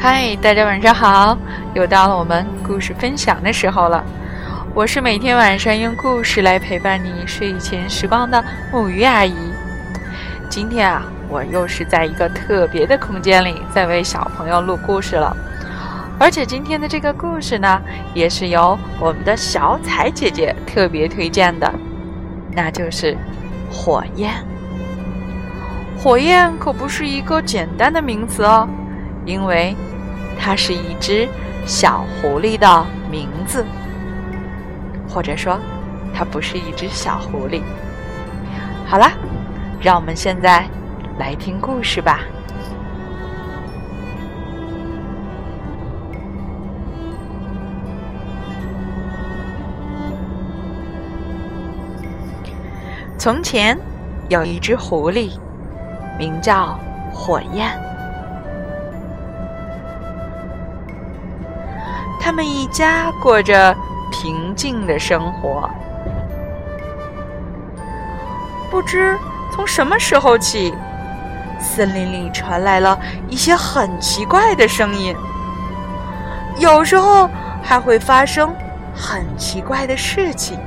[0.00, 1.36] 嗨，大家晚上好！
[1.74, 4.04] 又到了我们故事分享的时候了。
[4.72, 8.42] 我是每天晚上用故事来陪伴你睡前时光的
[8.72, 9.34] 木鱼阿姨。
[10.48, 15.36] 今天啊，我又是在一个特别的空间里，在为小朋友录故事了。
[16.16, 17.82] 而且今天的这个故事呢，
[18.14, 21.74] 也是由我们的小彩姐姐特别推荐的，
[22.52, 23.18] 那就是
[23.68, 24.32] 火焰。
[25.98, 28.68] 火焰可不是一个简单的名词哦，
[29.24, 29.76] 因为。
[30.38, 31.28] 它是一只
[31.66, 33.66] 小狐狸的名字，
[35.08, 35.58] 或者说，
[36.14, 37.60] 它不是一只小狐狸。
[38.86, 39.12] 好啦，
[39.80, 40.66] 让我们现在
[41.18, 42.20] 来听故事吧。
[53.18, 53.76] 从前
[54.28, 55.32] 有一只狐狸，
[56.16, 56.78] 名叫
[57.12, 57.68] 火焰。
[62.28, 63.74] 他们一家过着
[64.12, 65.66] 平静的生活。
[68.70, 69.18] 不知
[69.50, 70.74] 从什么时候起，
[71.58, 75.16] 森林里传来了一些很奇怪的声音，
[76.58, 77.30] 有时候
[77.62, 78.54] 还会发生
[78.94, 80.60] 很奇怪的事情。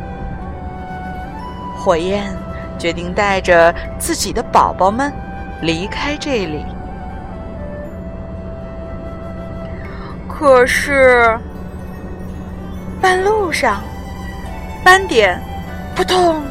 [1.78, 2.36] 火焰
[2.80, 5.14] 决定带着自己的宝宝们
[5.62, 6.66] 离开这里，
[10.28, 11.40] 可是。
[13.02, 13.82] 半路上，
[14.84, 15.42] 斑点
[15.96, 16.44] 扑通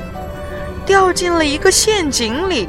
[0.85, 2.69] 掉进了一个陷阱里。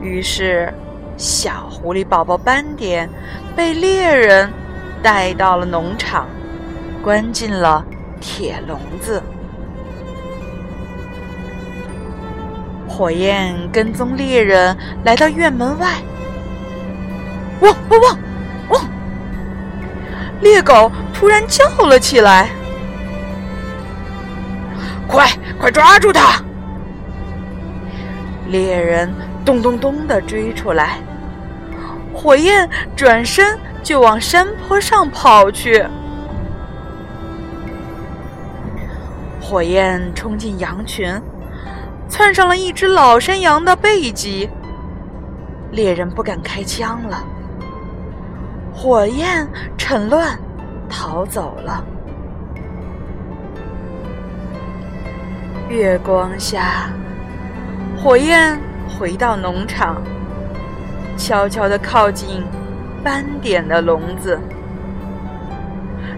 [0.00, 0.72] 于是，
[1.16, 3.10] 小狐狸宝宝斑点
[3.56, 4.48] 被猎人
[5.02, 6.28] 带到了农场，
[7.02, 7.84] 关进了
[8.20, 9.20] 铁笼子。
[12.88, 15.94] 火焰跟踪猎人来到院门外，
[17.60, 18.18] 汪汪汪
[18.68, 18.93] 汪！
[20.44, 22.50] 猎狗突然叫了起来
[25.08, 25.26] ：“快，
[25.58, 26.38] 快抓住它！”
[28.48, 29.10] 猎人
[29.42, 30.98] 咚咚咚的追出来，
[32.12, 35.82] 火焰转身就往山坡上跑去。
[39.40, 41.18] 火焰冲进羊群，
[42.06, 44.50] 窜上了一只老山羊的背脊，
[45.70, 47.24] 猎人不敢开枪了。
[48.74, 49.48] 火焰
[49.78, 50.38] 趁乱
[50.88, 51.82] 逃走了。
[55.68, 56.90] 月光下，
[57.96, 58.60] 火焰
[58.98, 60.02] 回到农场，
[61.16, 62.44] 悄悄地靠近
[63.02, 64.38] 斑点的笼子。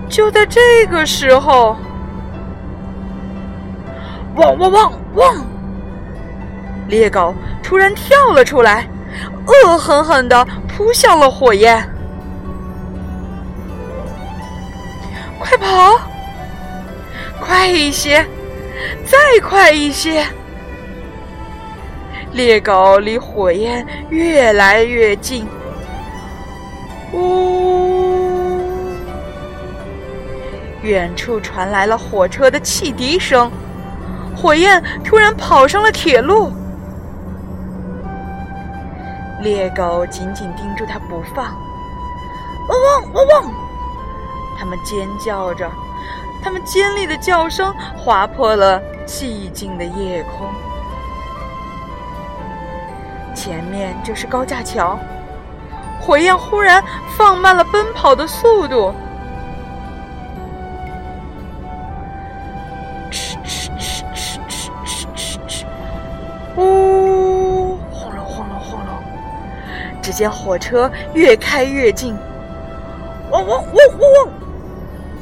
[0.09, 1.77] 就在这个时候，
[4.37, 5.47] 汪汪汪汪！
[6.89, 8.89] 猎狗突然跳了出来，
[9.47, 11.89] 恶狠狠地扑向了火焰。
[15.49, 16.01] 快跑！
[17.41, 18.27] 快一些，
[19.05, 20.27] 再快一些！
[22.33, 25.47] 猎狗离火焰越来越近。
[27.13, 28.61] 呜！
[30.83, 33.49] 远处传来了火车的汽笛声。
[34.37, 36.53] 火焰突然跑上了铁路。
[39.43, 41.57] 猎狗紧紧盯住它不放。
[42.69, 43.66] 汪汪汪汪！
[44.59, 45.71] 他们尖叫着，
[46.43, 50.49] 他们尖利的叫声划破了寂静的夜空。
[53.35, 54.99] 前面就是高架桥，
[56.01, 56.83] 火焰忽然
[57.17, 58.95] 放慢了奔跑的速度。
[70.03, 72.17] 只见火车越开越近，
[73.33, 74.46] 汪汪汪汪汪！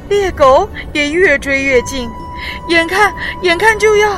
[0.09, 2.09] 猎狗也越追越近，
[2.67, 4.09] 眼看眼看就要，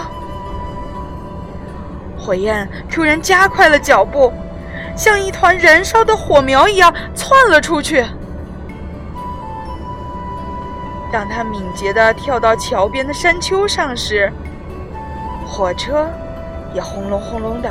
[2.18, 4.34] 火焰突然加快了脚步，
[4.96, 8.06] 像一团燃烧的火苗一样窜了出去。
[11.10, 14.32] 当他敏捷地跳到桥边的山丘上时，
[15.46, 16.10] 火车
[16.74, 17.70] 也轰隆轰隆地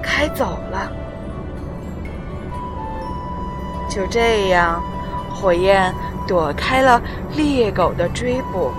[0.00, 0.88] 开走了。
[3.88, 4.80] 就这样，
[5.34, 5.92] 火焰。
[6.26, 7.00] 躲开了
[7.36, 8.70] 猎狗的追捕，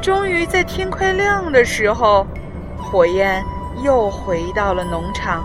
[0.00, 2.26] 终于在天快亮的时候，
[2.78, 3.44] 火焰
[3.82, 5.44] 又回到了农场。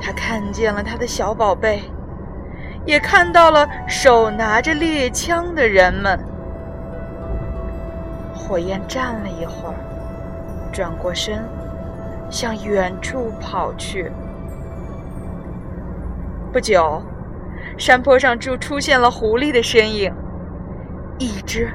[0.00, 1.82] 他看见了他的小宝贝，
[2.86, 6.18] 也看到了手拿着猎枪的人们。
[8.34, 9.74] 火焰站了一会儿，
[10.72, 11.44] 转过身，
[12.30, 14.10] 向远处跑去。
[16.52, 17.00] 不久，
[17.76, 20.12] 山坡上就出现了狐狸的身影，
[21.18, 21.70] 一只、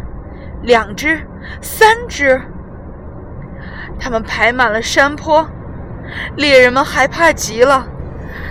[0.64, 1.26] 两只、
[1.62, 2.42] 三只，
[4.00, 5.48] 它们排满了山坡。
[6.38, 7.86] 猎人们害怕极了，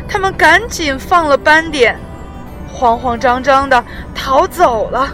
[0.07, 1.99] 他们赶紧放了斑点，
[2.69, 3.83] 慌慌张张的
[4.15, 5.09] 逃走了。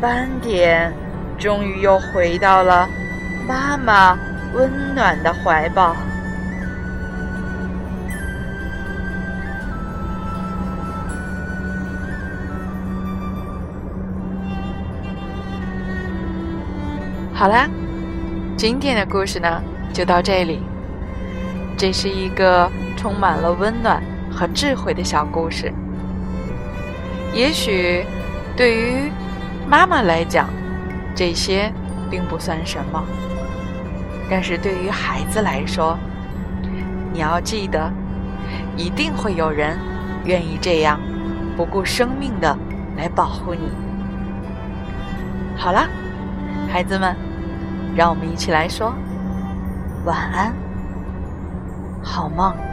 [0.00, 0.92] 斑点
[1.38, 2.88] 终于又回到了
[3.46, 4.18] 妈妈
[4.54, 5.94] 温暖的怀抱。
[17.38, 17.68] 好啦。
[18.56, 19.62] 今天的故事呢，
[19.92, 20.62] 就到这里。
[21.76, 22.66] 这是一个
[22.96, 24.02] 充满了温暖
[24.32, 25.70] 和智慧的小故事。
[27.34, 28.02] 也许
[28.56, 29.12] 对于
[29.68, 30.48] 妈妈来讲，
[31.14, 31.70] 这些
[32.10, 33.02] 并不算什么；
[34.30, 35.98] 但是对于孩子来说，
[37.12, 37.92] 你要记得，
[38.78, 39.78] 一定会有人
[40.24, 40.98] 愿意这样
[41.54, 42.56] 不顾生命的
[42.96, 43.68] 来保护你。
[45.54, 45.86] 好了，
[46.72, 47.14] 孩子们。
[47.96, 48.92] 让我们一起来说
[50.04, 50.52] 晚安，
[52.02, 52.65] 好梦。